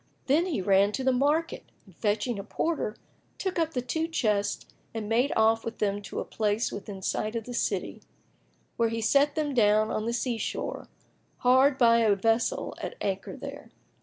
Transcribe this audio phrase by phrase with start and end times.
[0.25, 2.95] Then he ran to the market and fetching a porter,
[3.37, 7.35] took up the two chests and made off with them to a place within sight
[7.35, 8.01] of the city,
[8.77, 10.87] where he set them down on the sea shore,
[11.37, 13.69] hard by a vessel at anchor there.